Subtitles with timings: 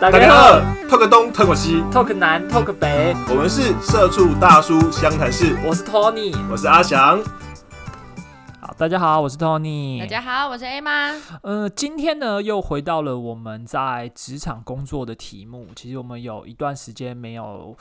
[0.00, 5.54] 大家好，talk 东，talk 西，talk 南，talk 北，我们是社畜大叔湘潭市。
[5.62, 7.22] 我是 Tony，我是阿翔。
[8.62, 10.00] 好，大家好，我是 Tony。
[10.00, 11.12] 大家好，我是 A 妈。
[11.42, 15.66] 呃，今天呢，又回到了我们在职场工作的题目。
[15.76, 17.76] 其实我们有一段时间没有。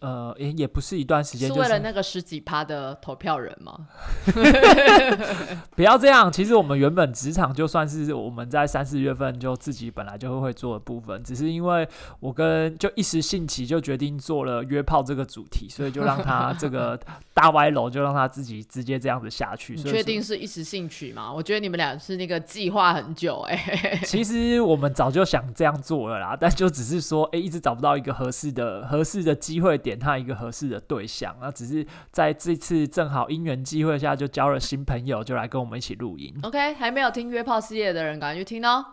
[0.00, 3.86] 呃，也也不是一段时间，是为了那个十几趴的投票人吗？
[5.74, 6.30] 不要这样。
[6.30, 11.88] 其实我们原本职场就算是我们在三四月份就自己本来就会会做的部分，只是因为
[12.20, 16.98] 我跟就一时兴起就决定做了约炮这个主题，所以就让他这个
[17.34, 19.74] 大歪楼就让他自己直接这样子下去。
[19.74, 21.32] 你确定是一时兴起吗？
[21.32, 24.00] 我觉得你们俩是那个计划很久哎。
[24.04, 29.71] 其实我们早就想这样做了啦，但就只是说，哎，一直找不到一个合适的合适的机会。
[29.72, 36.34] 会点他一个合适的对象，那只是在这次正好因缘机会下就交了新朋友，就来跟我们一起录音。
[36.42, 38.84] OK，还没有听约炮系列的人，赶快去听哦。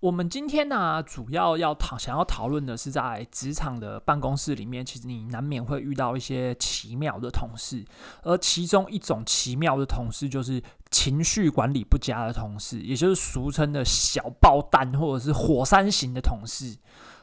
[0.00, 7.84] 我们今天呢，主要要讨想要讨论的是，在职场的办公室里面，其实你难免会遇到一些奇妙的同事，
[8.22, 16.76] 而其中一种奇妙的同事，就是情绪管理不佳的同事，也就是俗称的小爆弹或者是火山型的同事。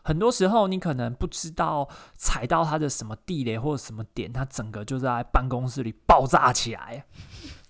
[0.03, 7.05] 很多时候，你可能不知道踩到他的什么地雷或者什么点，他整个就在办公室里爆炸起来。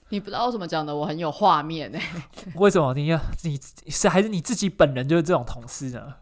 [0.10, 2.00] 你不知道怎么讲的，我很有画面呢。
[2.56, 2.94] 为什么？
[2.94, 6.16] 你要你是还是你自己本人就是这种同事呢？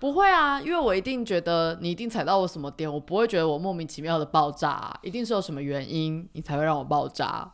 [0.00, 7.52] 不会啊，因为我一定觉得你一定踩到我什么点，我不会觉得我莫名其妙的爆炸，一定是有什么原因你才会让我爆炸。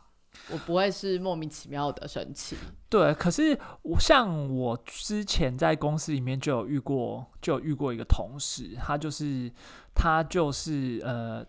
[0.51, 2.55] 我不会是莫名其妙的生气。
[2.89, 9.51] 对，可是我像我之前在公司里面就有遇过，就有遇过一个同事，他就是
[9.93, 11.45] 他就是呃，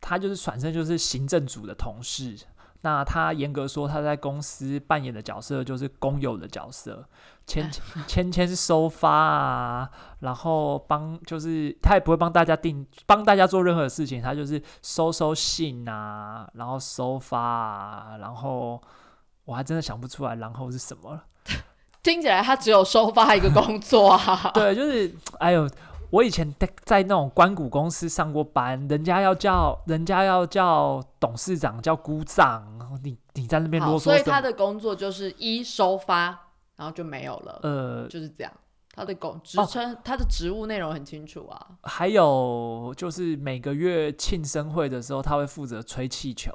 [0.00, 2.38] 他就是反正就是行政组的同事。
[2.82, 7.04] 那他严格说，他在公司扮演的角色就是工友的角色，
[7.46, 7.70] 签
[8.08, 18.80] 签签收发啊，然后帮就是他也不会帮大家定，帮大家做任何事情，他就是收收信啊，然后收发啊，然后
[19.44, 21.24] 我还真的想不出来，然后是什么了。
[22.02, 24.50] 听起来他只有收发一个工作啊。
[24.54, 25.68] 对，就是哎呦。
[26.10, 32.62] 我以前在在那种关谷公司上过班，人家要叫人家要叫董事长叫姑丈，
[33.02, 34.04] 你你在那边啰嗦。
[34.04, 36.26] 所以他的工作就是一收发，
[36.76, 37.60] 然后就没有了。
[37.62, 38.52] 呃，就是这样。
[38.92, 41.66] 他的工职称，他的职务内容很清楚啊。
[41.84, 46.52] 还有就是每个月庆生会的时候，他会负责吹气球。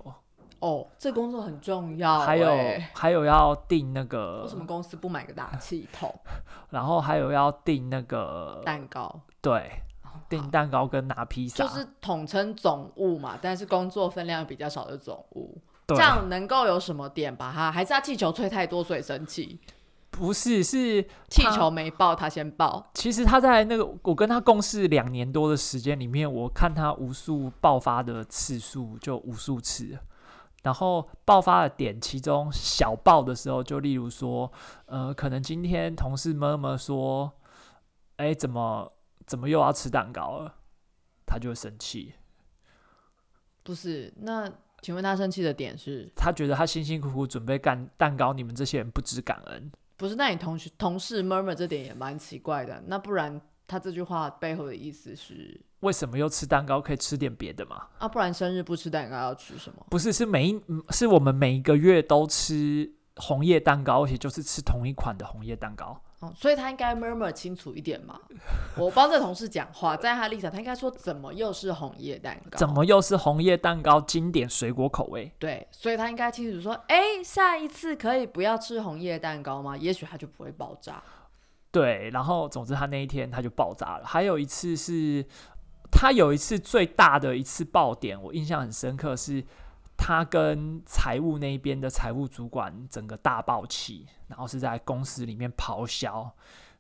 [0.60, 2.20] 哦，这工作很重要。
[2.20, 2.48] 还有
[2.94, 6.14] 还有要订那个，为什么公司不买个大气筒？
[6.76, 9.22] 然后还有要订那个蛋糕。
[9.40, 9.82] 对，
[10.28, 17.72] 订蛋糕跟拿披萨，就是统称总务嘛，但是工作分量比较少的总务，这样能够有什么点把他？
[17.72, 19.58] 还是他气球吹太多所以生气？
[20.12, 22.92] 不是，是气球没爆，他先爆。
[22.94, 29.98] 其实他在那个我跟他共事两年多的时间里面，我看他无数爆发的次数就无数次，
[30.66, 34.52] 然后爆发的点，其中小爆的时候，就例如说，
[34.88, 37.32] 呃，可能今天同事妈妈说，
[38.18, 38.92] 哎，怎么？
[39.28, 40.54] 怎么又要吃蛋糕了？
[41.26, 42.14] 他就会生气。
[43.64, 44.48] 不是，那
[44.84, 46.08] 请问他生气的点是？
[46.16, 49.72] 他觉得他辛辛苦苦准备干蛋糕，你们这些人不知感恩。
[49.98, 52.84] 不是，那你同学同事 murmur 这点也蛮奇怪的。
[52.86, 55.60] 那不然他这句话背后的意思是？
[55.82, 56.82] 为什么又吃蛋糕？
[56.82, 57.88] 可以吃点别的吗？
[58.00, 59.86] 啊，不然生日不吃蛋糕要吃什么？
[59.90, 66.02] 不是，是每一是我们每一个月都吃红叶蛋糕，而且就是吃同一款的红叶蛋糕。
[66.22, 68.20] 哦所以他应该 murmur 清楚一点嘛？
[68.78, 72.58] 我帮这同事讲话，在他立场，他应该说：怎么又是红叶蛋糕？
[72.58, 74.02] 怎么又是红叶蛋糕？
[74.02, 75.32] 经典水果口味。
[75.38, 79.78] 对，所以他应该清楚说：哎，下一次可以不要吃红叶蛋糕吗？
[79.78, 81.04] 也许他就不会爆炸。
[81.76, 84.06] 对，然后总之他那一天他就爆炸了。
[84.06, 85.26] 还有一次是，
[85.92, 89.44] 他有一次最大的一次爆点，我印象很深刻是。
[89.98, 96.30] 他跟财务那边的财务主管整个大爆气，然后是在公司里面咆哮。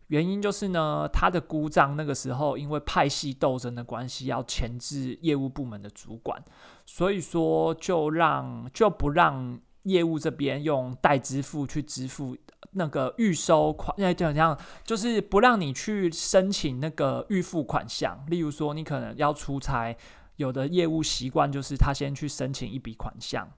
[0.07, 6.44] 原因就是呢，他的姑丈那个时候因为派系斗争的关系，要牵制业务部门的主管，
[6.86, 12.36] 所以说就让就不让业务这边用代支付去支付
[12.71, 18.23] 那个预收款，那就像就是不让你去申请那个预付款项。
[18.27, 19.95] 例如说，你可能要出差。
[20.38, 23.50] 有的业务习惯就是他先去申请一笔款项，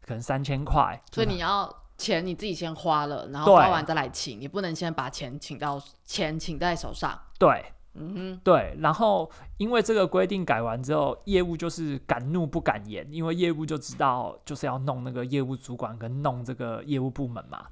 [0.00, 1.68] 可能三千块，所以你要
[1.98, 7.18] 钱你自己先花了，然后花完再来请，你不能先把钱请到钱请在手上。
[7.36, 7.64] 对，
[7.94, 8.76] 嗯哼，对。
[8.78, 17.66] 然后因为这个规定改完之后，业务就是敢怒不敢言，因为业务就知道就是要弄那个业务主管跟弄这个业务部门嘛。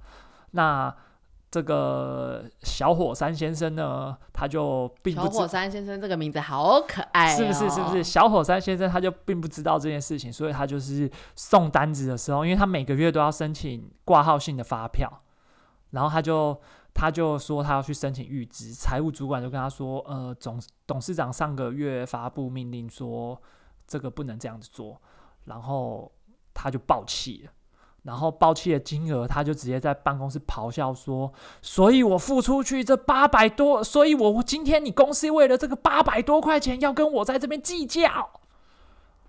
[0.53, 0.95] 那
[1.50, 7.71] 这个小火山先生呢，他就并不知小火山先生这个名字好可爱、哦，是不是？
[7.71, 8.05] 是不是？？
[8.05, 15.23] 小火山先生他就并不知道这件事情，所以他就是送单子的时候，因为他每个月都要申请挂号信的发票，
[15.93, 16.61] 然后他就
[16.93, 23.41] 他就说他要去申请预支，财务主管就跟他说，呃，总董事长上个月发布命令说
[23.87, 25.00] 这个不能这样子做，
[25.47, 26.12] 然后
[26.53, 27.53] 他就爆气了。
[28.09, 38.31] 然后爆气的金额，他就直接在办公室咆哮说：“所以我付出去这八百多，所以我今天你公司为了这个八百多块钱要跟我在这边计较。”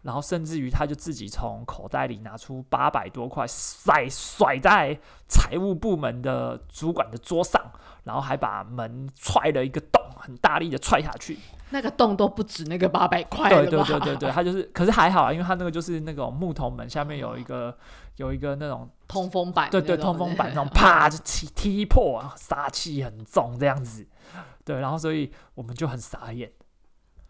[0.01, 4.97] 然后甚至于他就自己从口袋里拿出八百多块甩甩在
[5.27, 7.61] 财务部门的主管的桌上，
[8.03, 11.37] 然后还把门踹了一个洞，很大力的踹下去。
[11.71, 13.67] 那个洞都不止那个八百块对？
[13.67, 17.77] 对对对对，他就是，可是还好啊，因为他那个就是那种木头门下面有一个
[18.17, 24.07] 有一个那种通风板对对，通风板那种啪就踢踢破啊，杀气很重这样子。
[24.65, 26.51] 对，然后所以我们就很傻眼，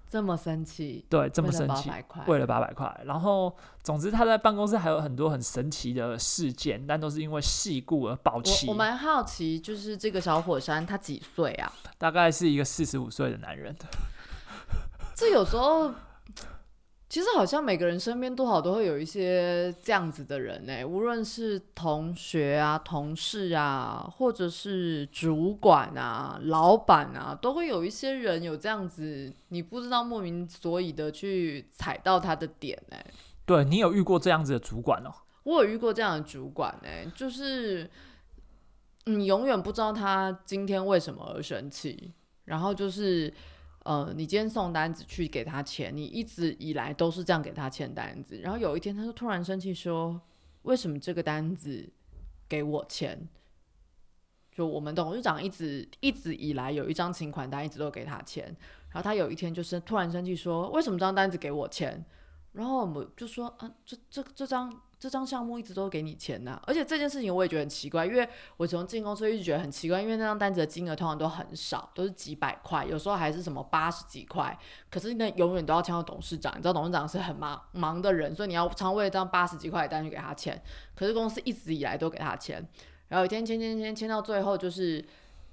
[0.09, 1.91] 这么生气，对，这么生气，
[2.25, 2.99] 为了八百块。
[3.05, 8.77] 然后总之他在办公室还有很多很神奇的事件，但都是因为事故而爆气我我。
[8.77, 11.71] 蛮好奇，就是这个小火山他几岁啊？
[11.99, 13.75] 大概是一个四十五岁的男人，
[15.15, 15.93] 这有时候，
[17.09, 32.97] 其实好像每个人身边多少都会有一些这样子的人呢、无论是同学啊、同事啊，或者是主管啊、老板啊，都会有一些人有这样子，你不知道莫名所以的去踩到他的点呢、
[33.43, 35.09] 对你有遇过这样子的主管哦？
[35.43, 37.89] 我有遇过这样的主管呢、就是
[39.05, 42.13] 你永远不知道他今天为什么而生气，
[42.45, 43.33] 然后就是
[43.89, 50.21] 呃，你今天送单子去给他钱，你一直以来都是这样给他签单子，然后有一天他就突然生气说，
[50.61, 51.91] 为什么这个单子
[52.47, 53.17] 给我签？
[54.51, 58.45] 就我们董事长一直一直以来有一张请款单，一直都给他签，
[58.91, 62.05] 然后他有一天就是突然生气说，为什么这张单子给我签？
[62.51, 74.57] 然后我们就说啊，这这这张这张项目一直都给你钱呐、而且这件事情我也觉得很奇怪，因为我从进公司一直觉得很奇怪，因为那张单子的金额通常都很少，都是几百块，有时候还是什么八十几块，
[74.91, 80.61] 可是那永远都要签到董事长，你知道董事长是很忙忙的人，所以你要常为了这张八十几块的单去给他签，
[80.95, 82.57] 可是公司一直以来都给他签，
[83.07, 85.03] 然后有一天签签签签到最后就是。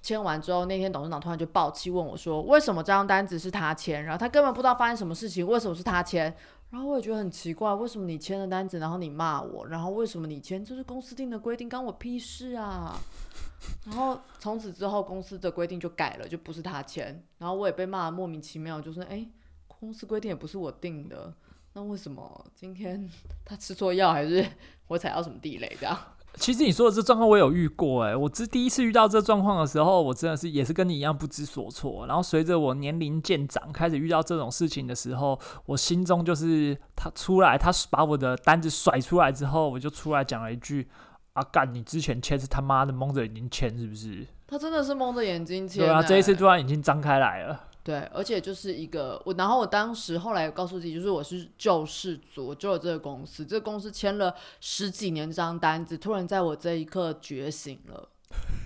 [0.02, 4.04] 签完之后，那天董事长突然就暴气问我说：“为什么这张单子是他签？
[4.04, 6.32] 然后他根本不知道发生什么事情，为什么是他签？
[6.68, 10.64] 然后我也觉得很奇怪，为什么你签了单子，然后你骂我，然后为什么你签？
[10.64, 12.98] 这是公司定的规定，关我屁事啊！
[13.86, 17.24] 然后从此之后，公司的规定就改了，就不是他签。
[17.38, 19.28] 然后我也被骂的莫名其妙，就是诶，
[19.66, 21.32] 公司规定也不是我定的，
[21.72, 23.08] 那为什么今天
[23.44, 24.46] 他吃错药，还是
[24.88, 25.96] 我踩到什么地雷这样？
[26.36, 32.06] 其实你说的这状况我有遇过、欸，我之第一次遇到这状况的时候，我真的是也是跟你一样不知所措。
[32.06, 40.86] 然后随着我年龄渐长，开始遇到这种事情的时候，我心中就是他出来，他把我的单子甩出来之后，我就出来讲了一句
[41.32, 47.64] ：“啊干，你之前签是他妈的蒙着眼睛签是不是？”他真的是蒙着眼睛签、对啊，这一次欸突然眼睛张开来了。
[47.86, 58.08] 对，而且就是一个我，然后我当时后来告诉自己，就是我是救世主，我救了这个公司，这个公司签了十几年这张单子，突然在我这一刻觉醒了。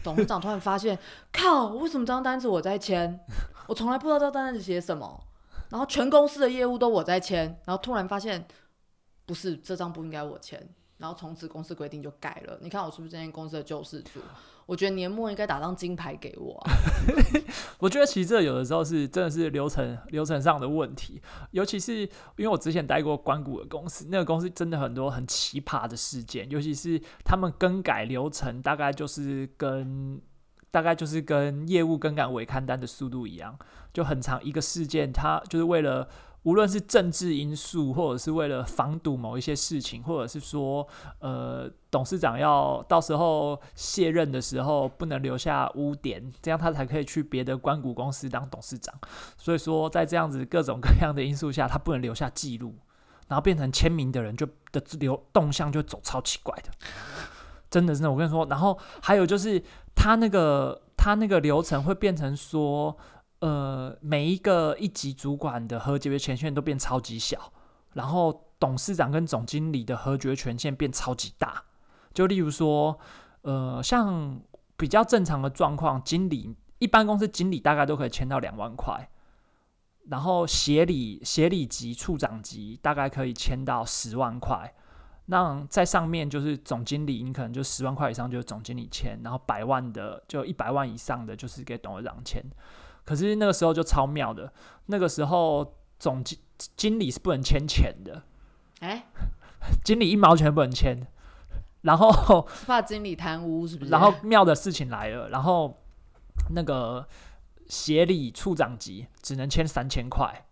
[0.02, 0.98] 董事长突然发现，
[1.30, 3.20] 靠，为什么这张单子我在签？
[3.66, 5.22] 我从来不知道这张单子写什么，
[5.68, 8.48] 然后全公司的业务都我在签，然后突然发现，
[9.26, 12.56] 不是这张不应该我签，然后从此公司规定就改了。
[12.62, 14.20] 你看我是不是这间公司的救世主？
[14.70, 16.64] 我觉得年末应该打张金牌给我。
[17.80, 22.08] 我觉得其实这有的时候是真的是流程流程上的问题，尤其是因
[22.44, 30.22] 为我之前待过关谷的公司，那个公司真的很多很奇葩的事件，尤其是他们更改流程，大概就是跟
[30.70, 33.58] 大概就是跟业务更改尾刊单的速度一样，
[33.92, 36.08] 就很长一个事件，它就是为了。
[36.44, 40.86] 无论是政治因素，或者是为了防堵某一些事情，或者是说，
[41.18, 48.94] 呃，董事长要到时候卸任的时候不能留下污点，这样他才可以去别的关谷公司当董事长。
[49.36, 52.74] 所以说，在这样子各种各样的因素下，他不能留下记录，
[53.28, 56.70] 然后变成签名的人就的流动向就走超奇怪的，
[57.70, 58.46] 真的真的，我跟你说。
[58.46, 59.62] 然后还有就是
[59.94, 62.96] 他那个他那个流程会变成说。
[63.40, 67.52] 呃，每一个一级主管的核决权限都变超级小，
[67.94, 71.64] 然后董事长跟总经理的核决权限变超级大。
[72.12, 72.98] 就例如说，
[73.42, 74.40] 呃，像
[74.76, 79.08] 比较正常的状况，经理一般公司经理大概都可以签到两万块，
[80.08, 84.74] 然后协理协理级、处长级大概可以签到十万块。
[85.26, 92.44] 那在上面就是总经理，你可能就十万块以上就是总经理签，然后百万的就一百万以上的就是给董事长签。
[93.10, 94.52] 可是那个时候就超妙的，
[94.86, 96.38] 那个时候总经
[96.76, 98.22] 经理是不能签钱的，
[98.78, 99.04] 哎，
[99.82, 101.08] 经理一毛钱不能签。
[101.80, 103.90] 然后怕经理贪污是不是？
[103.90, 105.82] 然后妙的事情来了，然后
[106.54, 107.04] 那个
[107.66, 110.46] 协理处长级只能签三千块，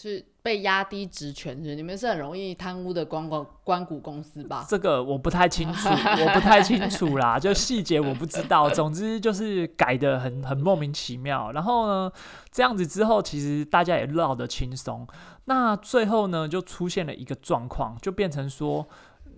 [0.00, 4.64] 是被压低职权的，你们是很容易贪污的关关关谷公司吧？
[4.68, 5.88] 这个我不太清楚，
[6.24, 8.70] 我不太清楚啦， 就细节我不知道。
[8.70, 11.52] 总之就是改的很很莫名其妙。
[11.52, 12.12] 然后呢，
[12.50, 15.06] 这样子之后，其实大家也绕得轻松。
[15.44, 18.88] 那最后呢，就出现了一个状况，就变成说。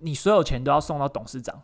[0.05, 1.61] 你所有钱都要送到董事长，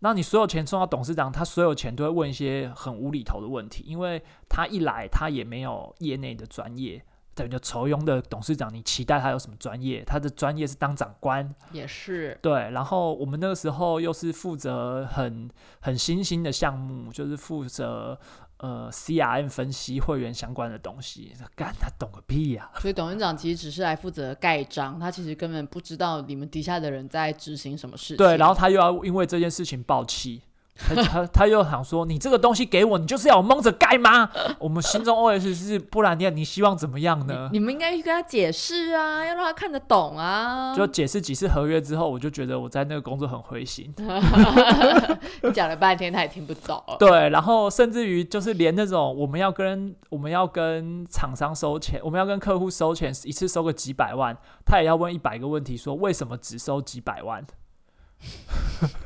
[0.00, 7.02] 那你所有钱送到董事长，他所有钱都会问一些很无厘头的问题，因为他一来他也没有业内的专业，
[7.40, 10.04] 等于就筹庸的董事长，你期待他有什么专业？
[10.04, 12.70] 他的专业是当长官，也是对。
[12.70, 15.48] 然后我们那个时候又是负责很
[15.80, 18.18] 很新兴的项目，就是负责。
[18.62, 22.70] 呃，CRM 分析会员相关的东西，干他懂个屁呀！
[22.76, 28.18] 所以董事长其实只是来负责盖章，他其实根本不知道你们底下的人在执行什么事情。
[28.18, 30.42] 对，然后他又要因为这件事情爆气。
[30.88, 34.30] 他他他又想说，你这个东西给我，你就是要我蒙着盖吗？
[34.58, 37.48] 我们心中 OS 是，不然你你希望怎么样呢？
[37.52, 40.74] 你们应该跟他解释啊，要让他看得懂啊。
[40.74, 43.92] 就解释几次合约之后，我就觉得我在那个工作很灰心。
[45.42, 46.82] 你讲了半天，他也听不懂。
[46.98, 57.44] 对，然后甚至于就是连那种我们要跟我们要跟厂商收钱，我们要跟客户收钱，一次收个几百万，他也要问一百个问题，说为什么只收几百万？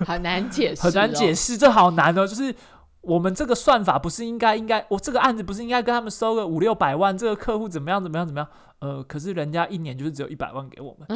[0.07, 2.27] 很难解释，很难解释，这好难哦。
[2.27, 2.55] 就是
[3.01, 7.17] 我们这个算法不是应该应该，我这个案子不是应该跟他们收个五六百万？
[7.17, 8.49] 这个客户怎么样怎么样怎么样？
[8.81, 11.09] 呃，可是人家一年就是只有一百万给我们，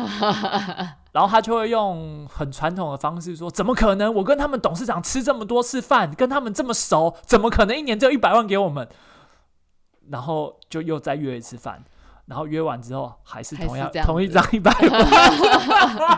[1.13, 4.15] 然后他就会用很传统的方式说：怎么可能？
[4.15, 8.89] 我跟他们董事长吃这么多次饭，跟他们这么熟，怎么可能一年只有一百万给我们？
[10.09, 11.85] 然后就又再约一次饭，
[12.25, 16.18] 然后约完之后还是同样同一张一百万。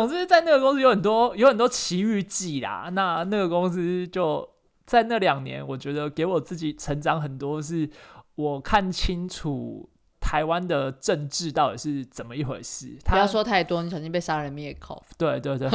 [0.00, 2.88] 对，总之在那个公司有很多有很多奇遇记啦。
[2.92, 4.48] 那那个公司就
[4.86, 7.88] 在那两年，我觉得给我自己成长很多，是
[8.34, 9.88] 我看清楚
[10.20, 12.96] 台湾的政治到底是怎么一回事。
[13.04, 15.02] 不要说太多，你小心被杀人灭口。
[15.16, 15.68] 对对对，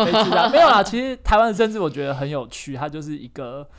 [0.52, 0.82] 没有啦。
[0.84, 3.70] 其实台湾的政治我觉得很有趣，它就是一个。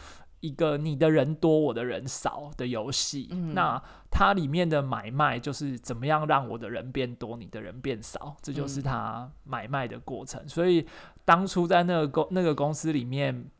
[0.40, 3.82] 一个你的人多我的人少的游戏，那
[4.18, 10.48] 它里面的买卖就是怎么样让我的人变多，你的人变少，这就是它买卖的过程。
[10.48, 10.86] 所以
[11.26, 13.50] 当初在那个公那个公司里面，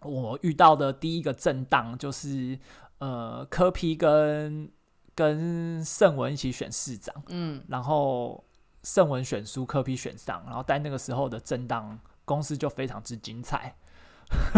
[0.00, 2.58] 我遇到的第一个震荡就是
[3.00, 4.70] 呃科批跟
[5.14, 8.42] 跟盛文一起选市长，嗯，然后
[8.84, 13.74] 盛文选输，科批选上，然后在那个时候的震荡，公司就非常之精彩。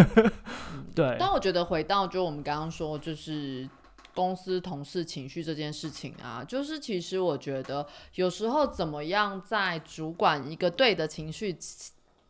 [0.94, 3.68] 对，但我觉得回到就我们刚刚说，就是
[4.14, 11.56] 公司同事情绪这件事情啊，就是其实我觉得有时候怎么样在主管一个对的情绪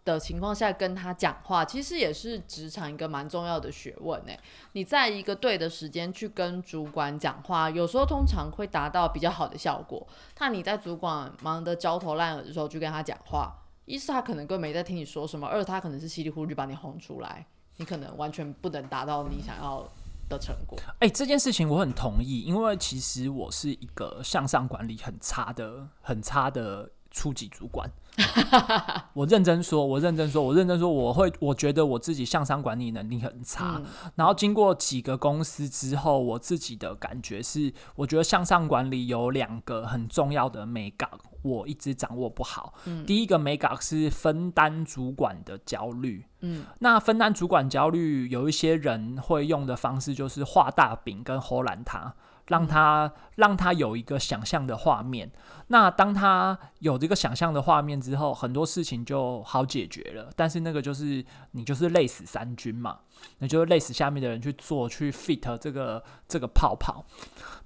[0.05, 4.39] 的情况下跟他讲话，其实也是职场一个蛮重要的学问诶。
[4.73, 10.07] 你在一个对的时间去跟主管讲话，有时候通常会达到比较好的效果。
[10.39, 13.55] 那你在主管忙得焦头烂额的时候去跟他讲话。
[13.87, 17.45] 一是他可能根本没在听你说什么，二他可能是稀里糊涂把你轰出来，
[17.79, 19.85] 你可能完全不能达到你想要
[20.31, 20.79] 的成果。
[21.01, 27.91] 哎，这件事情我很同意，因为其实我是一个向上管理很差的、很差的初级主管。
[29.15, 33.81] 我认真说，我认真说，我认真说，我会，我觉得我自己向上管理能力很差。
[34.17, 41.09] 然后经过几个公司之后，我自己的感觉是，我觉得向上管理有两个很重要的美感，
[41.43, 42.75] 我一直掌握不好。
[43.07, 46.27] 第一个美感是分担主管的焦虑。
[46.41, 52.15] 嗯，那分担主管焦虑，有一些人会用的方式就是画大饼跟荷兰他。
[52.51, 55.31] 让他让他有一个想象的画面，
[55.69, 60.29] 那当他有这个想象的画面之后，很多事情就好解决了。
[60.35, 62.99] 但是那个就是你就是累死三军嘛，
[63.39, 67.05] 那就是累死下面的人去做去 fit 这个这个泡泡。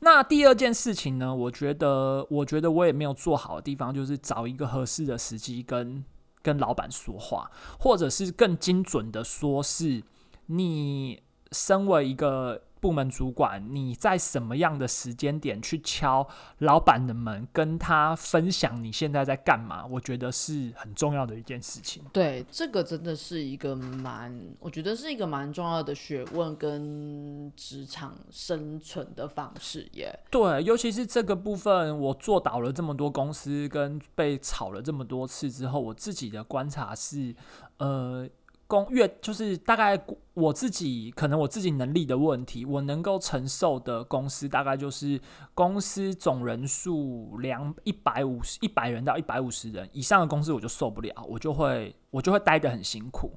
[0.01, 6.05] 那第二件事情呢，我觉得我觉得我也没有做好的地方，就是找一个合适的时机跟
[6.43, 7.51] 跟老板说话，
[7.81, 10.03] 或者是更精准的说，是
[10.49, 11.23] 你
[11.53, 12.61] 身为一个。
[12.85, 22.05] 部门主管，你在什么样的时间点去敲老板的门，跟他分享你现在在干嘛，我觉得是很重要的一件事情。
[22.13, 30.15] 对，这个真的是一个蛮，我觉得是一个蛮重要的学问跟职场生存的方式耶。
[30.31, 37.35] 对，尤其是这个部分，我做倒了这么多公司，跟被炒了这么多次之后，我自己的观察是，
[37.79, 38.29] 呃。
[38.67, 40.03] 公越就是大概
[40.33, 45.21] 我自己可能我自己能力的问题，我能够承受的公司大概就是
[45.55, 53.33] 公司总人数两一百五十一百人到一百五十人以上的公司我就受不了，我就会我就会待得很辛苦。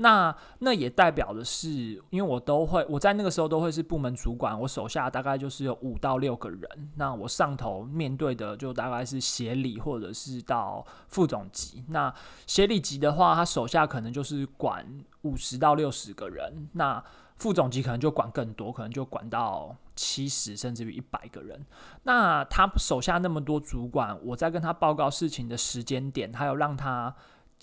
[0.00, 1.68] 那那也代表的是，
[2.10, 6.60] 因为我都会我在那个时候都会是部门主管，我手下大概就是有五到六个人。
[6.94, 11.84] 那我上头面对的就大概是协理或者是到副总级。
[11.88, 12.14] 那
[12.46, 14.86] 协理级的话，他手下可能就是管
[15.22, 16.68] 五十到六十个人。
[16.74, 17.02] 那
[17.34, 21.60] 副总级可能就管更多，可能就管到七十甚至于一百个人。
[22.04, 27.12] 那他手下那么多主管，我在跟他报告事情的时间点，还有让他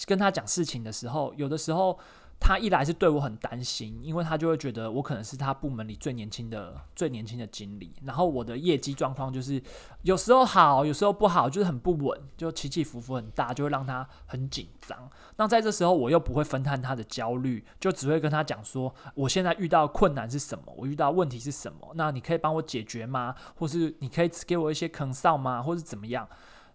[0.06, 1.98] 跟他讲事情的时候，有的时候。
[2.40, 7.92] 他一来是对我很担心，因为他就会觉得我可能是他部门里最年轻的、最年轻的经理。
[8.04, 9.60] 然后我的业绩状况就是
[10.04, 15.10] 有时候好，有时候不好，就是很不稳，就起起伏伏很大，就会让他很紧张。
[15.38, 20.66] 那在这时候，我又不会分摊他的焦虑，就只会跟他讲说：我现在遇到困难是什么？
[20.78, 21.94] 我遇到问题是什么？
[21.96, 23.34] 那你可以帮我解决吗？
[23.56, 25.64] 或是你可以给我一些 consult 吗？
[25.64, 26.30] 或是怎么样？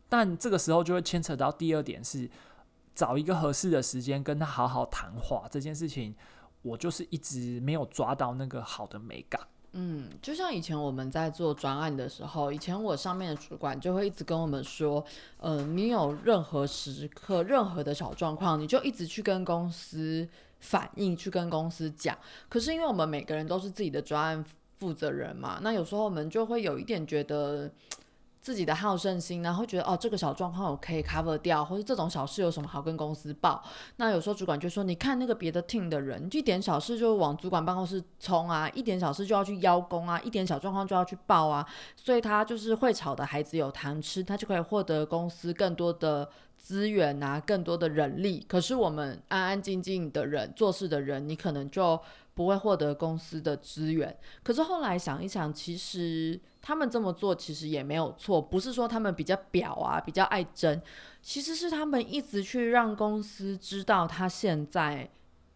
[0.08, 2.28] 但这个时候就会牵扯到第二点是。
[2.94, 6.14] 找一个合适的时间跟他好好谈话，这件事情
[6.62, 9.40] 我就是一直没有抓到那个好的美感。
[9.72, 15.04] 嗯，就像以前我们在做专案的时候，以前我上面的主管就会一直跟我们说，
[15.38, 20.28] 呃，你有任何时刻、任何的小状况，你就一直去跟公司
[20.58, 22.18] 反映，去跟公司讲。
[22.48, 24.44] 可是因为我们每个人都是自己的专案
[24.78, 27.70] 负责人嘛，那有时候我们就会有一点觉得。
[28.40, 33.62] 自己的好胜心，然后觉得哦，这个小状况我可以 cover 掉，或者这种小事有什么好跟公司报？
[33.96, 48.44] 那有时候主管就说，你看那个别的 team 的人，一点小事就往主管办公室冲啊，一点小事就要去邀功啊，一点小状况就要去报啊，所以他就是会吵的孩子有糖吃，他就可以获得公司更多的资源啊，更多的人力。
[48.48, 52.00] 可是我们安安静静的人，做事的人，你可能就。
[52.32, 60.80] 不会获得公司的资源，可是后来想一想，其实他们这么做其实也没有错，不是说他们比较表啊，比较爱争，
[61.22, 65.08] 其实是他们一直去让公司知道他现在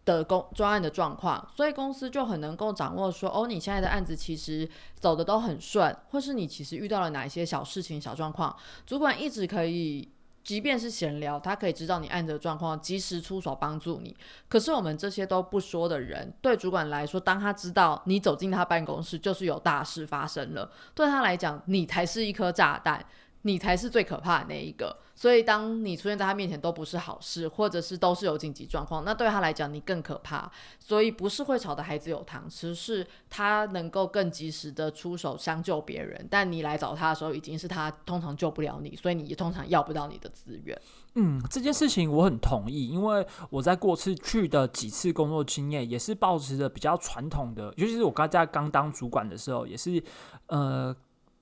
[0.03, 4.67] 的工专案的状况，所以公司就很能够掌握说，哦，你现在的案子其实
[4.99, 10.09] 走的都很顺，或是你其实遇到了哪一些小事情、小状况，主管一直可以。
[10.45, 14.15] 即便是闲聊，他可以知道你案子的状况，及时出手帮助你。
[14.47, 20.71] 可是我们这些都不说的人，对主管来说，当他知道你走进他办公室，就是有大事发生了。
[20.93, 23.03] 对他来讲，你才是一颗炸弹。
[23.45, 30.51] 你才是最可怕的那一个，所以当你出现在他面前都不是好事，或者是都是有紧急状况，那对他来讲你更可怕。
[30.79, 36.27] 所以不是会吵的孩子有糖吃，是他能够更及时的出手相救别人。
[36.27, 40.75] 但你来找他的时候，已经是他通常救不了你，所以你也通常要不到你的资源。
[41.13, 50.03] 嗯，这件事情我很同意，因为我在过去去的几次工作经验，也是保持着比较传统的，尤其是我刚在刚当主管的时候，也是
[50.47, 50.95] 呃。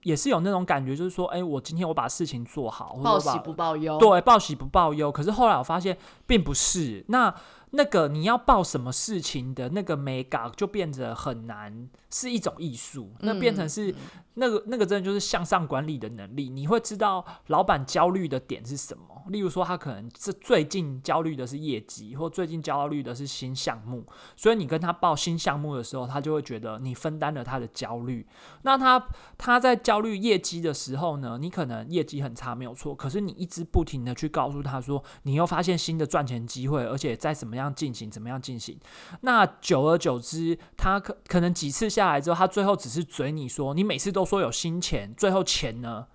[0.03, 5.11] 也是有那种感觉，就是说，哎，我今天我把事情做好，报喜不报忧，对，报喜不报忧。
[5.11, 7.33] 可是后来我发现，并不是那。
[7.75, 13.11] 那个你要报什么事情的那个美感就变得很难，是一种艺术。
[13.21, 13.93] 那变成是
[14.35, 16.47] 那个那个真的就是向上管理的能力。
[16.49, 19.03] 你会知道老板焦虑的点是什么？
[19.29, 24.05] 例如说他可能是最近焦虑的是业绩，或最近焦虑的是新项目。
[24.35, 28.27] 所以你跟他报新项目的时候，他就会觉得你分担了他的焦虑。
[28.61, 29.03] 那他
[29.39, 37.63] 他在焦虑业绩的时候呢，你可能业绩很差没有错，可是你一直不停的去告诉他说，你又发现新的赚钱机会，而且在怎么样。
[37.63, 38.77] 样进行怎么样进行？
[39.21, 46.07] 那久而久之，他可可能几次下来之后，他最后只是嘴你说，你每次都说有新钱，最后钱呢？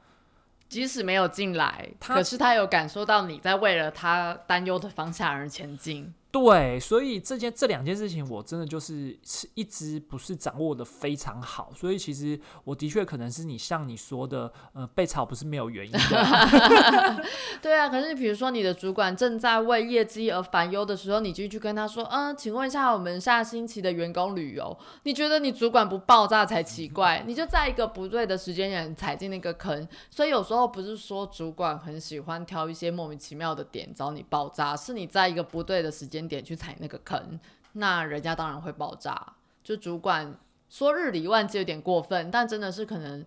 [0.68, 6.12] 即使没有进来，可是他有感受到你在为了他担忧的方向而前进。
[6.30, 11.72] 对，所以这件这两件事情，我真的就是是一直不是掌握的非常好。
[11.74, 15.98] 所以其实我的确可能是你像你说的，呃，被炒不是没有原因的。
[17.62, 29.88] 对啊，可是比如说你的主管正在为业绩而烦忧的时候，你就去跟他说，嗯，请问一下我们下星期的员工旅游，你觉得你主管不爆炸才奇怪，你就在一个不对的时间点踩进那个坑。
[30.10, 36.17] 所以有时候不是说主管很喜欢挑一些莫名其妙的点找你爆炸，是你在一个不对的时间。
[36.26, 37.38] 点去踩那个坑，
[37.74, 39.34] 那人家当然会爆炸。
[39.62, 40.34] 就主管
[40.70, 43.24] 说日理万机有点过分，但真的是可能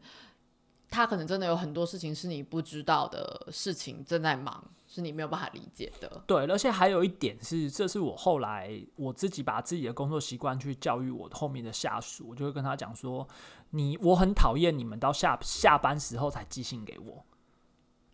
[0.90, 6.22] 他可能真的有很多事情是你不知道的事情正在忙，是你没有办法理解的。
[6.26, 13.28] 对，而且还有一点是，这是我后来我自己把自己的工作习惯去教育我后面的下属，我就会跟他讲说，
[13.70, 17.24] 你我很讨厌你们到下下班时候才寄信给我，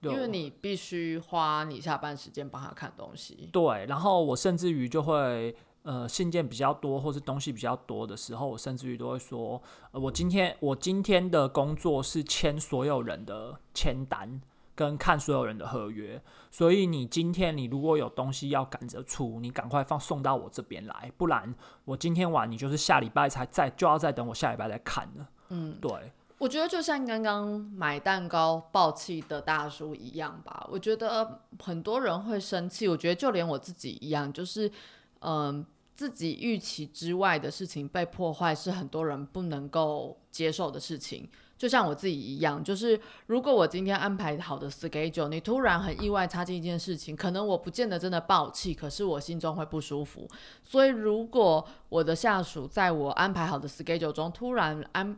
[0.01, 3.49] 因为你必须花你下班时间帮他看东西。
[3.51, 5.55] 对，然后我甚至于就会。
[5.83, 14.41] 呃，信件比较多，或是东西比较多的时候，我甚至于都会说，呃，我今天我今天的工作是签所有人的签单，
[14.75, 21.55] 跟看所有人的合约，所以你今天你如果有东西要赶着出，你赶快放送到我这边来，不然
[21.85, 25.29] 我今天晚你就是下礼拜才再就要再等我下礼拜再看了。
[25.47, 30.67] 嗯，对，我觉得就像刚刚买蛋糕爆气的大叔一样吧。
[30.71, 34.71] 我觉得很多人会生气，我觉得就连我自己一样，就是
[35.19, 35.65] 嗯。
[35.97, 41.27] 自己预期之外的事情被破坏，是很多人不能够接受的事情。
[41.57, 50.29] 就像我自己一样，就是如果我今天安排好的 schedule，你突然很意外插进一件事情，可能我不见得真的爆气，可是我心中会不舒服。
[50.63, 55.17] 所以如果我的下属在我安排好的 schedule 中突然安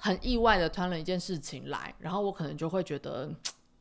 [0.00, 3.30] 很意外的穿了一件事情来，然后我可能就会觉得。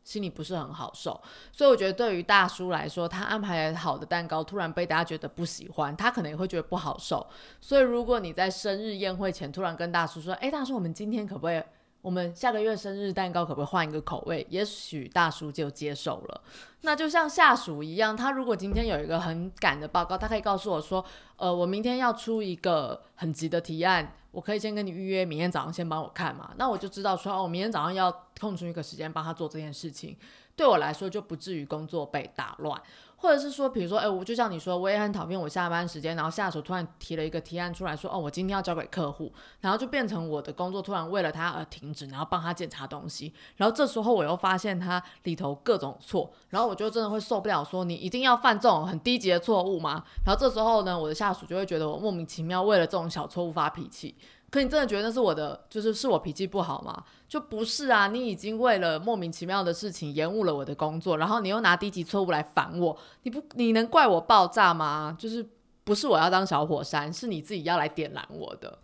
[0.03, 7.27] 心里不是很好受，所以我觉得对于大叔来说，他安排好的蛋糕突然被大家觉得不喜欢，他可能也会觉得不好受。
[7.59, 11.61] 所以如果你在生日宴会前突然跟大叔说：“哎，大叔，我们今天可不可以，
[12.07, 16.41] 我们下个月生日蛋糕可不可以换一个口味？”也许大叔就接受了。
[16.83, 21.03] 那就像下属一样，他如果今天有一个很赶的报告，他可以告诉我说
[21.35, 30.15] ：“呃，我明天要出一个很急的提案。”我可以先跟你预约，明天早上先帮我看嘛，那我就知道说，哦，我明天早上要空出一个时间帮他做这件事情，
[30.55, 32.81] 对我来说就不至于工作被打乱。
[33.19, 50.03] 或者是说，比如说，哎，我就像你说，我也很讨厌我下班时间，然后下属突然提了一个提案出来说，哦，我今天要交给客户，然后就变成我的工作突然为了他而停止，然后帮他检查东西，然后这时候我又发现他里头各种错，然后我就真的会受不了，说你一定要犯这种很低级的错误吗？
[50.25, 54.15] 然后这时候呢，我的下属就会觉得我莫名其妙为了这种小错误发脾气。
[54.49, 57.03] 可你真的觉得那是我的，就是是我脾气不好吗？
[57.27, 58.07] 就不是啊！
[58.07, 65.15] 你已经为了莫名其妙的事情延误了我的工作，然后你又拿低级错误来烦我，你不你能怪我爆炸吗？
[65.19, 65.45] 就是
[65.83, 68.79] 不是我要当小火山，是你自己要来点燃我的，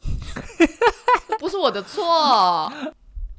[1.40, 2.72] 不是我的错。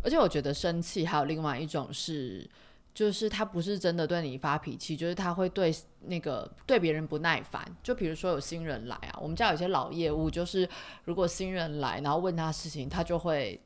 [0.02, 2.48] 而且我觉得生气还有另外一种是。
[2.94, 7.60] 就是他不是真的对你发脾气，就是他会对那个对别人不耐烦。
[7.82, 10.68] 就比如说有新人来啊，我们家有些老业务，就是
[11.04, 13.60] 如果新人来，然后问他事情，他就会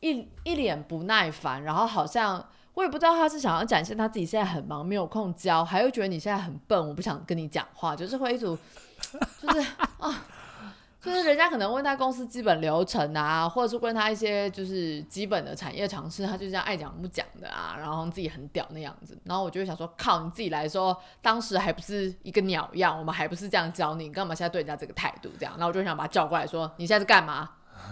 [0.00, 2.44] 一一脸不耐烦，然后好像
[2.74, 8.58] 我也不知道他是想要展现他自己现在很忙没有空教，还会觉得你现在很笨，我不想跟你讲话，就是会一组
[9.40, 9.60] 就是
[9.98, 10.26] 啊。
[11.08, 19.18] 就是人家可能问他公司基本流程啊，或者是问他一些就是基本的产业常识，他就这样爱讲不讲的啊，然后自己很屌那样子。
[19.24, 25.54] 然后我就会想说，靠，你自己来说，当时还不是一个鸟样，我们还不是这样教你，干嘛现在对人家这个态度这样？
[25.54, 27.48] 然后我就想把他叫过来说，你现在是干嘛？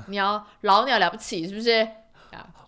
[0.09, 1.89] 你要老鸟了不起是不是？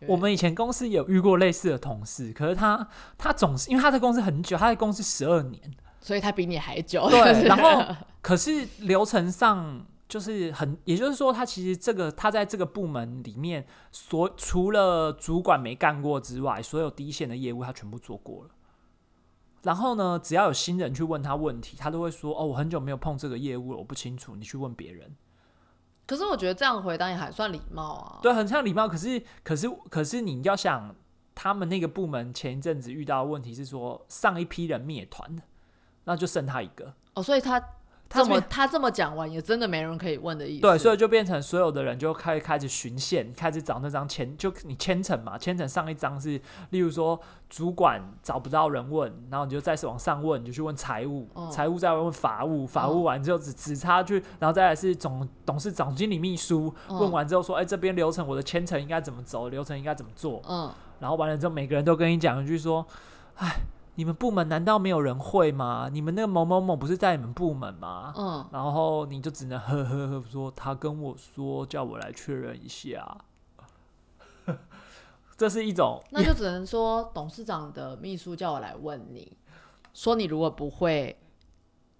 [0.06, 5.60] 我们以前公司有遇过类似的同事，可是他他总是因为他在公司很久，他在公司十二年，
[6.00, 7.08] 所以他比你还久。
[7.10, 7.84] 对，然后
[8.22, 9.84] 可是流程上。
[10.08, 18.50] 就是很，也就是说，他其实这个他在这个部门里面，所除了主管没干过之外，所有第一线的业务他全部做过了。
[19.64, 25.14] 然后呢，只要有新人去问他问题，他都会说：“哦，我很久没有碰这个业务了，我不清楚，你去问别人。”
[26.06, 28.20] 可是我觉得这样回答也还算礼貌啊。
[28.22, 28.88] 对，很像礼貌。
[28.88, 30.96] 可是，可是，可是你要想，
[31.34, 35.36] 他们那个部门前一阵子遇到的问题是说，上一批人灭团
[36.04, 36.94] 那就剩他一个。
[37.12, 37.62] 哦，所以他。
[38.10, 40.62] 这么他这么讲完，也真的没人可以问的意思。
[40.62, 46.40] 对，所以就变成所有的人就开开始巡线，开始找那张签，就你签成嘛，签成上一张是，
[46.70, 60.40] 例如说主管找不到人问，然后你就再次往上问，你就去问财务，财务再问法务，法务完之后只只差去，然后再来是总董事长、经理秘书，问完之后说，哎，这边流程我的签程应该怎么走，流程应该怎么做？
[60.48, 62.86] 嗯，然后完了之后，每个人都跟你讲一句说，
[63.36, 63.60] 哎。
[63.98, 65.88] 你们部门难道没有人会吗？
[65.92, 68.14] 你们那个某某某不是在你们部门吗？
[68.16, 73.18] 嗯，然后你就只能呵呵呵说，他跟我说叫我来确认一下，
[75.36, 79.36] 这是一种，那就只能说董事长的秘书叫我来问你，
[79.92, 81.18] 说你如果不会。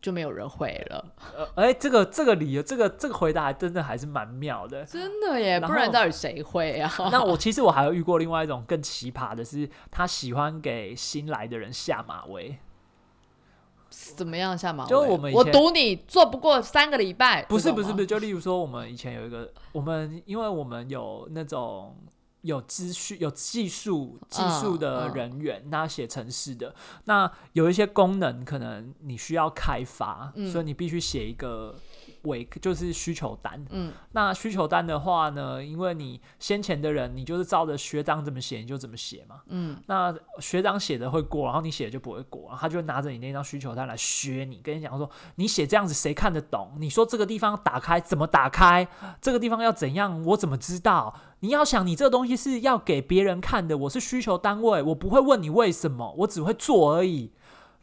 [0.01, 1.05] 就没有人会了。
[1.37, 4.85] 呃，哎，这个这个理由，这个这个回答，真的还是蛮妙的。
[4.85, 6.93] 真的耶，不然到底谁会啊？
[7.11, 12.57] 那我其实我还有遇过另外一种更奇葩的是，他喜欢给新来的人下马威。
[13.91, 14.91] 怎么样下马威？
[14.91, 17.43] 就我们以前我赌你做不过三个礼拜。
[17.45, 21.97] 不是不是不是，就例如说我们以前有一个，我们因为我们有那种
[22.43, 25.15] 有资讯、有技术、技术的嗯。
[25.15, 26.75] 人员，那写程式的，
[27.05, 30.51] 那有一些功能可能你需要开发，嗯。
[30.51, 31.75] 所以你必须写一个
[32.29, 33.63] 尾，就是需求单。
[33.71, 39.41] 嗯那需求单的话呢，因为你先前的人，你就是照着学长怎么写，你就怎么写嘛。
[39.49, 46.73] 嗯那学长写的会过，然后你写的就不会过，然后他就拿着你那张需求单来削你，跟你讲说你写这样子谁看得懂？
[46.79, 48.87] 你说这个地方打开怎么打开？
[49.21, 50.23] 这个地方要怎样？
[50.27, 51.15] 我怎么知道？
[51.41, 57.31] 你要想你这个东西是要给别人看的，我是需求单位，我不会问你为什么，我只会做而已。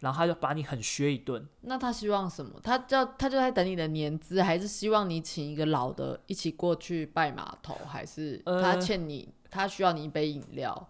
[0.06, 2.52] 然后他就把你很削一顿，那他希望什么？
[2.62, 10.88] 他叫他就在等你的年资，还是希望你请一个老的一起过去拜码头，还是呃他欠你，他需要你一杯饮料？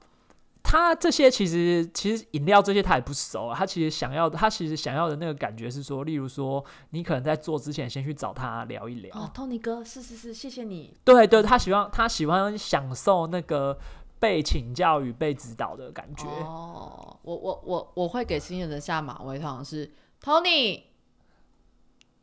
[0.62, 10.94] 他这些其实其实饮料这些他也不熟啊，他其实想要的，他其实想要的那个感觉是说，例如说你可能在做之前先去找他聊一聊，哦，Tony 哥，是是是，谢谢你。
[11.06, 13.78] 对对，他喜欢他喜欢享受那个
[14.20, 16.26] 被请教与被指导的感觉。
[16.26, 20.84] 哦，我我我我会给新人的下马威，通常是 Tony，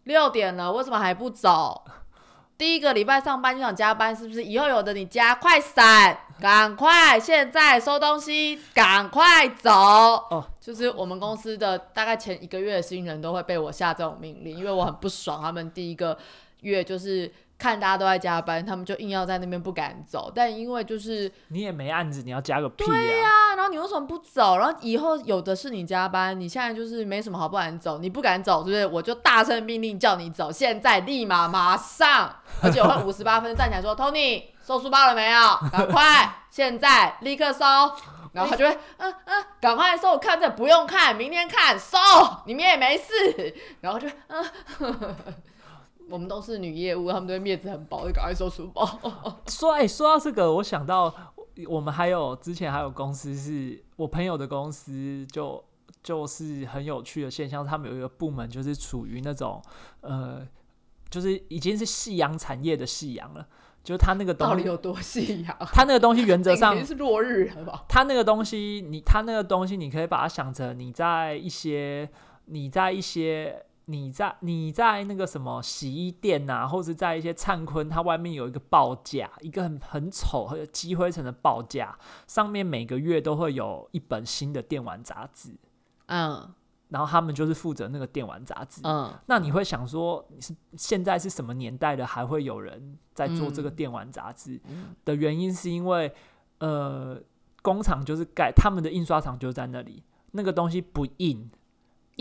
[0.05, 1.85] 六点了，为什么还不走？
[2.59, 4.45] 第一个礼拜上班就想加班，是不是？
[4.45, 9.71] 以后有的你加，快闪，赶快，现在收东西，赶快走。
[9.71, 16.17] 哦，就是我们公司的大概前一个月的新人都会被我下这种命令，因为我很不爽，他们第一个
[16.61, 24.57] 月就是看大家都在加班，他们就硬要在那边不敢走，但因为就是你也没案子，你要加个屁呀、啊，然后你为什么不走？
[24.59, 28.85] 然后以后有的是你加班，你现在就是没什么好不敢走，你不敢走，对不对？
[28.87, 35.38] 我就大声命令叫你走，现在立马马上， 而且我会五十八分站起来说，Tony 收书包了没有？
[35.70, 37.61] 赶快，现在立刻收。
[38.33, 41.98] 然后他就会，嗯嗯，赶快收，我看这不用看，明天看，收，
[42.46, 43.55] 你们也没事。
[43.83, 44.46] 然后就，嗯，
[46.12, 48.87] 我们都是女业务，他们对面子很薄，就赶快收书包。
[49.48, 51.12] 说哎、说到这个，我想到
[51.66, 55.64] 我们还有之前还有公司是我朋友的公司就。
[56.03, 59.62] 就是很有趣的现象，他们有一个部门就是处于那种
[60.01, 60.44] 呃，
[61.09, 63.46] 就是已经是夕阳产业的夕阳了，
[63.85, 67.85] 就是他那个东西，到底有多细呀、他那个东西原则上已经是落日了吧？
[67.88, 72.11] 它那个东西，你他那个东西，你可以把它想成你在一些
[72.46, 85.57] 你在一些你在你在那个什么洗衣店呐、或者在一些灿坤，它外面有一个报价，一个很很丑、很有积灰尘的报价，上面每个月都会有一本新的电玩杂志，
[86.07, 86.55] 嗯
[86.88, 88.83] 然后他们就是负责那个电玩杂志。
[88.85, 94.61] 嗯，那你会想说，你是现在是什么年代了，还会有人在做这个嗯电玩杂志？
[94.68, 96.14] 嗯的原因是因为，
[96.59, 97.18] 呃，
[97.62, 101.51] 工厂就是盖他们的印刷厂就在那里，那个东西不印，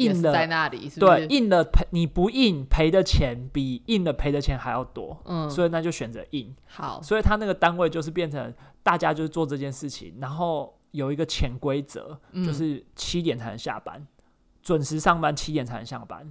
[0.02, 1.28] 印也是在那里，是不对是？
[1.28, 6.54] 印了赔你不印赔的钱比印了赔的钱还要多，嗯，所以那就选择印。
[6.68, 14.06] 好，所以他那个单位就是变成大家就是做这件事情，然后有一个潜规则，嗯就是七点才能下班，
[14.62, 16.30] 准时上班，七点才能下班。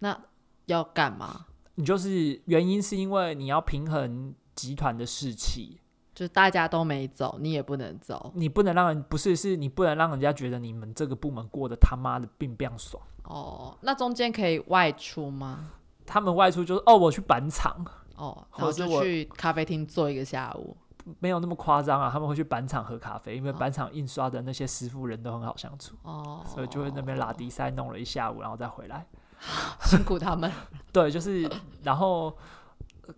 [0.00, 0.18] 那
[0.66, 1.46] 要干嘛？
[1.76, 5.78] 你就是原因是因为你要平衡集团的士气，
[6.16, 13.02] 就是大家都没走，你也不能走你不能让人不是是你不能让人家觉得你们这个部门过得他妈的并不爽。
[13.24, 13.76] 哦。
[13.82, 15.72] 那中间可以外出吗？
[16.06, 17.84] 他们外出就是哦，我去板厂，
[18.16, 20.74] 哦，然后就或者我去咖啡厅坐一个下午。
[21.20, 22.08] 没有那么夸张啊。
[22.10, 29.06] 他们会去板厂喝咖啡，因为哦板厂印刷的那些师傅人都很好相处，哦，所以就会那边拉迪赛弄了一下午，然后再回来。
[29.84, 30.50] 辛苦他们。
[30.90, 31.46] 对，就是
[31.82, 32.34] 然后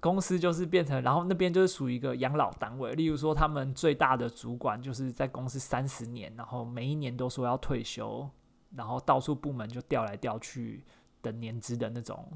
[0.01, 2.95] 公司就是变成，然后那边就是属于一个养老单位。
[2.95, 8.29] 例如说，他们最大的主管就是在公司三十年，然后每一年都说要退休，
[8.75, 10.85] 然后到处部门就调来调去
[11.23, 12.27] 的年资的那种。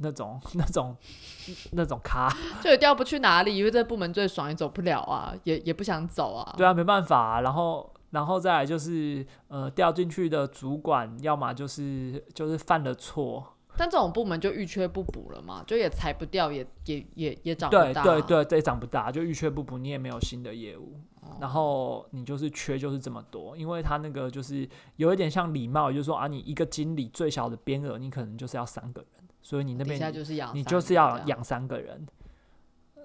[0.00, 0.96] 那种、 那种、
[1.72, 6.54] 那种咖，就也调不去哪里，因为这部门最爽，也走不了啊，也也不想走啊。
[6.56, 7.40] 对啊，没办法、啊。
[7.40, 13.44] 然后，然后再来就是，呃，调进去的主管，要么就是就是犯了错，
[13.78, 18.02] 但这种部门就欲缺不补了嘛，就也裁不掉，也也也也长不对大。
[18.02, 31.18] 对对对，长不大，就欲缺不补，你也没有新的业务，哦然后你就是缺就是这么多，因为他那个就是有一点像礼貌，也就是说啊，你一个经理最小的编额，你可能就是要三个人，所以你那边就是养，你就是要。
[31.26, 32.06] 养三个人，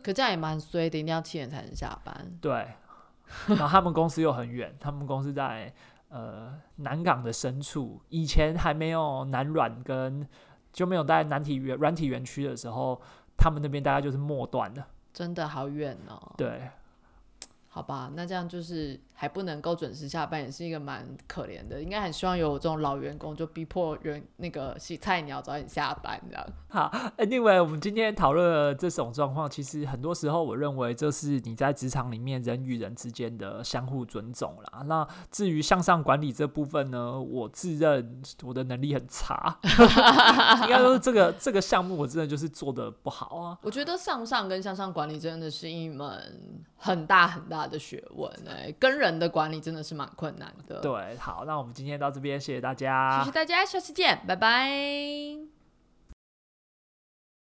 [0.01, 2.37] 可这样也蛮衰的，一定要七点才能下班。
[2.41, 2.67] 对，
[3.47, 5.73] 然后他们公司又很远，他们公司在
[6.09, 10.27] 呃南港的深处，以前还没有南软跟
[10.73, 13.01] 就没有在南体园软体园区的时候，
[13.37, 14.83] 他们那边大概就是末端的，
[15.13, 16.33] 真的好远哦。
[16.35, 16.69] 对。
[17.69, 21.81] 好吧，那这样就是还不能够准时下班，也是一个蛮可怜的。
[21.81, 26.45] 应该很希望有这种老员工，就逼迫员那个洗菜鸟早点下班这样。
[26.67, 34.83] 好，Anyway，我们今天讨论了这种状况，其实很多时候我认为这是你在职场里面人与人之间的相互尊重啦。
[34.87, 39.57] 那至于向上管理这部分呢，我自认我的能力很差，
[40.63, 43.57] 应该说这个这个项目我真的就是做的不好啊。
[43.61, 50.79] 我觉得向上跟向上管理真的是一门很大很大的学问哎、跟人的管理真的是蛮困难的。
[50.81, 55.52] 对，好，那我们今天到这边，谢谢大家，谢谢大家，下次见，拜拜。